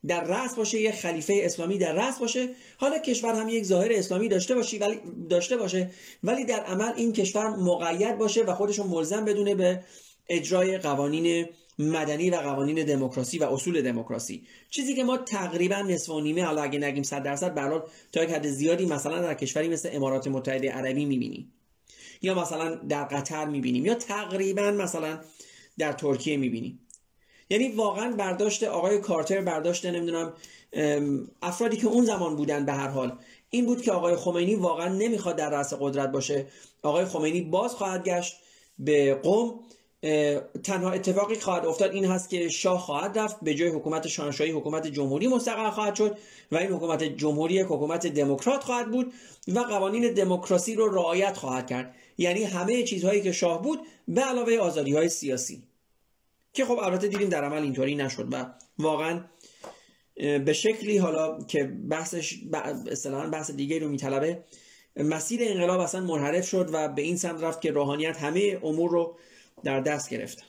[0.08, 2.48] در رأس باشه یک خلیفه اسلامی در رأس باشه.
[2.76, 5.90] حالا کشور هم یک ظاهر اسلامی داشته باشه ولی داشته باشه.
[6.24, 9.80] ولی در عمل این کشور مقید باشه و خودش ملزم بدونه به
[10.28, 11.46] اجرای قوانین
[11.78, 14.46] مدنی و قوانین دموکراسی و اصول دموکراسی.
[14.70, 17.80] چیزی که ما تقریبا نصف و نیمه حالا اگه نگیم 100 درصد برای
[18.12, 21.52] تا یک حد زیادی مثلا در کشوری مثل امارات متحده عربی می‌بینیم
[22.22, 23.86] یا مثلا در قطر می‌بینیم.
[23.86, 25.20] یا تقریبا مثلا
[25.78, 26.85] در ترکیه می‌بینیم
[27.50, 30.32] یعنی واقعا برداشت آقای کارتر برداشت نمی‌دونم
[31.42, 33.12] افرادی که اون زمان بودن به هر حال.
[33.50, 36.46] این بود که آقای خمینی واقعا نمی‌خواد در رأس قدرت باشه.
[36.82, 38.36] آقای خمینی باز خواهد گشت
[38.78, 39.60] به قوم
[40.64, 43.36] تنها اتفاقی خواهد افتاد این هست که شاه خواهد رفت.
[43.42, 46.18] به جای حکومت شاهنشاهی حکومت جمهوری مستقر خواهد شد
[46.52, 49.12] و این حکومت جمهوری حکومت دموکرات خواهد بود
[49.48, 51.94] و قوانین دموکراسی رو رعایت خواهد کرد.
[52.18, 55.62] یعنی همه چیزهایی که شاه بود به علاوه آزادی های سیاسی.
[56.56, 58.46] که خب البته دیدیم در عمل اینطوری نشد و
[58.78, 59.24] واقعا
[60.16, 62.34] به شکلی حالا که بحثش
[62.90, 64.44] اصطلاحا بحث دیگه رو میطلبه
[64.96, 69.18] مسیر انقلاب اصلا منحرف شد و به این سمت رفت که روحانیت همه امور رو
[69.64, 70.44] در دست گرفت.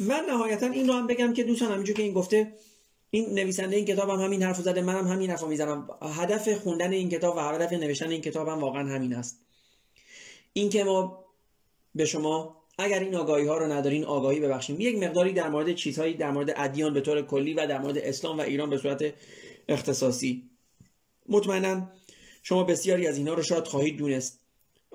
[0.00, 2.52] و نهایتا این رو هم بگم که دوستان همینجور که این گفته
[3.10, 5.88] این نویسنده این کتاب هم همین حرف زده منم همین حرف می‌زنم.
[6.02, 9.38] هدف خوندن این کتاب و هدف نوشتن این کتاب هم واقعا همین است.
[10.52, 11.23] این که ما
[11.94, 14.80] به شما اگر این آگاهی ها رو ندارین آگاهی ببخشیم.
[14.80, 18.38] یک مقداری در مورد چیزهایی در مورد ادیان به طور کلی و در مورد اسلام
[18.38, 19.14] و ایران به صورت
[19.68, 20.42] اختصاصی.
[21.28, 21.90] مطمئنا
[22.42, 24.40] شما بسیاری از اینها رو شاید خواهید دونست.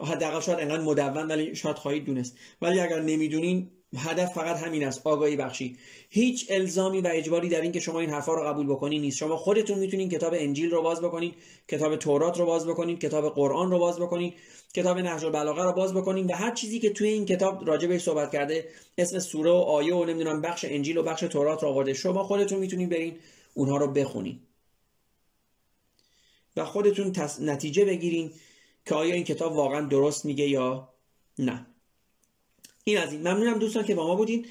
[0.01, 2.37] حداقل شاید انقدر مدون ولی شاید خواهید دونست.
[2.61, 5.77] ولی اگر نمی‌دونین هدف فقط همین است آگاهی بخشی.
[6.09, 9.17] هیچ الزامی و اجباری در این که شما این حرفا رو قبول بکنین نیست.
[9.17, 11.33] شما خودتون می‌تونین کتاب انجیل رو باز بکنین
[11.67, 14.33] کتاب تورات رو باز بکنین کتاب قرآن رو باز بکنین.
[14.73, 18.01] کتاب نهج البلاغه رو باز بکنین و هر چیزی که توی این کتاب راجع بهش
[18.01, 21.93] صحبت کرده اسم سوره و آیه و نمی‌دونم بخش انجیل و بخش تورات رو آورده.
[21.93, 23.17] شما خودتون می‌تونین برین
[23.53, 24.39] اونها رو بخونین.
[26.57, 28.31] و خودتون نتیجه بگیرین
[28.85, 30.89] که آیا این کتاب واقعا درست میگه یا
[31.39, 31.65] نه.
[32.83, 33.21] این از این.
[33.21, 34.45] ممنونم دوستان که با ما بودین.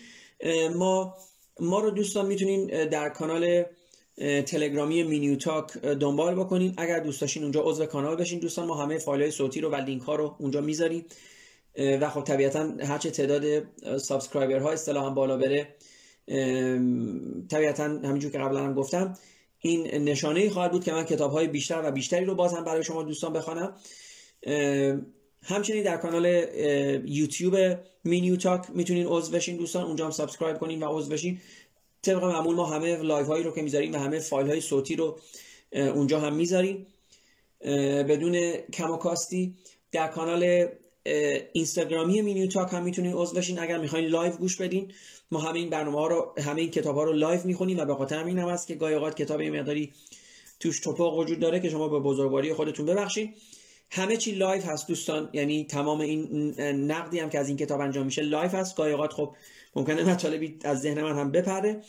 [0.77, 1.17] ما
[1.61, 3.65] ما رو دوستان می‌تونین در کانال
[4.47, 6.75] تلگرامی مینیو تاک دنبال بکنین.
[6.77, 9.75] اگر دوست داشتین اونجا عضو کانال بشین دوستان ما همه فایل های صوتی رو و
[9.75, 11.05] لینک ها رو اونجا می‌ذاریم.
[12.01, 13.65] و خب طبیعتا هرچه تعداد
[13.99, 15.69] subscriber ها اصطلاحا بالا بره
[17.51, 19.15] طبیعتا همینجور که قبلا هم گفتم
[19.59, 22.65] این نشانه ای خواهد بود که من کتاب های بیشتر و بیشتری رو باز هم
[22.65, 23.77] برای شما دوستان بخوانم.
[25.43, 26.27] همچنین در کانال
[27.05, 27.57] یوتیوب
[28.05, 29.85] مینیو تاک می‌تونین عضو بشین دوستان.
[29.85, 31.41] اونجا هم subscribe کنین و عضو بشین.
[32.03, 35.19] طبق معمول ما همه live هایی رو که می‌ذاریم و همه فایل های صوتی رو
[35.73, 36.87] اونجا هم می‌ذاریم.
[38.09, 39.55] بدون کم و کاستی
[39.93, 40.69] در کانال
[41.53, 43.59] اینستاگرامی مینیو تاک هم می‌تونین عضو بشین.
[43.59, 44.93] اگر می‌خواین live گوش بدین
[45.31, 47.95] ما همه این برنامه ها رو همه این کتاب ها رو live می‌خونیم و به
[47.95, 49.93] خاطر همین هم هست که گاهی اوقات کتاب مقداری
[50.61, 53.35] توش تپق وجود داره که شما به بزرگواری خودتون ببخشید.
[53.91, 55.31] همه چی live هست دوستان.
[55.33, 58.77] یعنی تمام این نقدی هم که از این کتاب انجام میشه live هست.
[58.77, 59.35] گاهی اوقات خب
[59.79, 61.83] ممکنه مطالبی از ذهن من هم بپره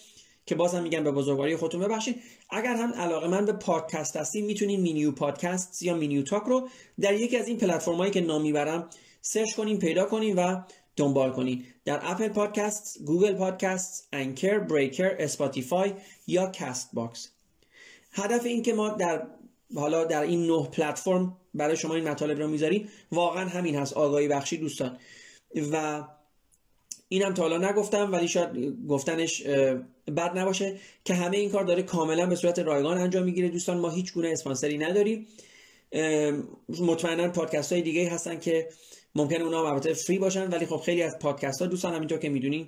[0.46, 2.22] که بازم میگم به بزرگواری خودتون ببخشید.
[2.50, 7.38] اگر هم علاقه‌مند به پادکست هستین می‌تونین مینیو پادکست یا مینیو تاک رو در یکی
[7.38, 8.90] از این پلتفرمایی که نام می‌برم
[9.22, 10.62] search کنین پیدا کنین و
[10.96, 11.64] دنبال کنین.
[11.86, 15.94] در Apple Podcast، Google Podcast، Anchor، Breaker، Spotify
[16.28, 17.30] یا Castbox
[18.12, 19.28] هدف این که ما در
[19.76, 23.94] حالا در این نه پلتفرم برای شما این مطالب رو می‌ذاریم واقعا همین هست.
[23.94, 24.98] آگاهی بخشی دوستان.
[25.72, 26.04] و
[27.12, 29.44] اینم تا حالا نگفتم ولی شاید گفتنش
[30.18, 33.50] بد نباشه که همه این کار داره کاملا به صورت رایگان انجام می‌گیره.
[33.50, 35.28] دوستان ما هیچ گونه اسپانسری نداریم.
[36.80, 38.70] مطمئنا پادکست های دیگه هستن که
[39.16, 42.68] ممکنه اونا البته free باشن ولی خب خیلی از پادکست ها دوستان همینطور که می‌دونیم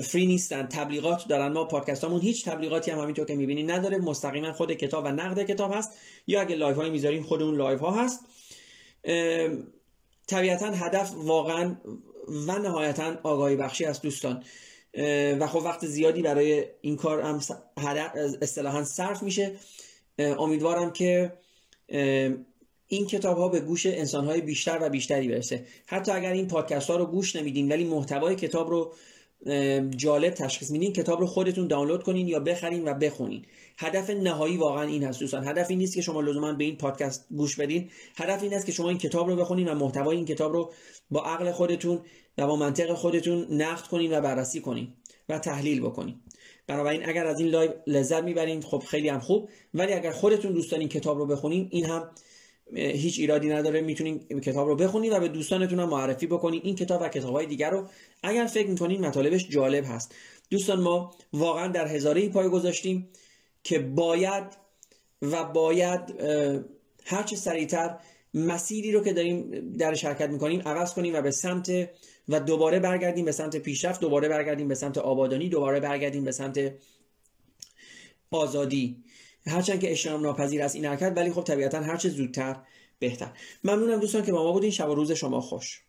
[0.00, 0.66] free نیستن.
[0.66, 1.52] تبلیغات دارن.
[1.52, 3.98] ما پادکستمون هیچ تبلیغاتی هم همینطور که می‌بینین نداره.
[3.98, 5.92] مستقیما خود کتاب و نقد کتاب هست.
[6.26, 8.20] یا اگه live های می‌ذارین خود اون live ها هست
[10.26, 11.76] طبیعتا هدف واقعا
[12.46, 14.44] و نهایتا آگاهی بخشی است دوستان.
[15.40, 17.40] و خب وقت زیادی برای این کار هم
[18.42, 19.52] اصطلاحا صرف میشه.
[20.18, 21.32] امیدوارم که
[22.86, 25.66] این کتاب ها به گوش انسان های بیشتر و بیشتری برسه.
[25.86, 28.92] حتی اگر این پادکست ها رو گوش نمیدین ولی محتوای کتاب رو
[29.96, 33.44] جالب تشخیص میدین کتاب رو خودتون دانلود کنین یا بخرین و بخونین.
[33.78, 35.48] هدف نهایی واقعا این هست دوستان.
[35.48, 37.90] هدف این نیست که شما لزوما به این پادکست گوش بدین.
[38.16, 40.72] هدف این است که شما این کتاب رو بخونین و محتوای این کتاب رو
[41.10, 42.00] با عقل خودتون
[42.38, 44.88] و با منطق خودتون نقد کنین و بررسی کنین
[45.28, 46.14] و تحلیل بکنین.
[46.66, 49.48] بنابراین اگر از این live لذت می‌برین خب خیلی هم خوب.
[49.74, 52.10] ولی اگر خودتون دوست دارین کتاب رو بخونین این هم
[52.74, 57.02] هیچ ایرادی نداره می‌تونین کتاب رو بخونید و به دوستانتون هم معرفی بکنید این کتاب
[57.02, 57.86] و کتاب های دیگر رو.
[58.22, 60.14] اگر فکر می‌کنین مطالبش جالب هست.
[60.50, 63.08] دوستان ما واقعا در هزاره پای گذاشتیم
[63.64, 64.44] که باید
[65.22, 66.00] و باید
[67.04, 67.96] هرچه سریعتر
[68.34, 71.90] مسیری رو که داریم در شرکت می‌کنیم عوض کنیم و به سمت
[72.28, 76.72] و دوباره برگردیم به سمت پیشرفت دوباره برگردیم به سمت آبادانی دوباره برگردیم به سمت
[78.30, 78.96] آزادی.
[79.46, 82.56] هرچند که اجتناب ناپذیر است این حرکت ولی خب طبیعتا هرچه زودتر
[82.98, 83.32] بهتر.
[83.64, 84.70] ممنونم دوستان که با ما بودین.
[84.70, 85.82] شب و روز شما خوش.